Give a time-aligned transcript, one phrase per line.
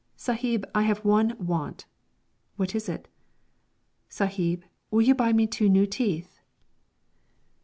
[0.15, 1.85] "Sahib, I have one want."
[2.55, 3.07] "What is it?"
[4.09, 6.39] "Sahib, will you buy me two new teeth?"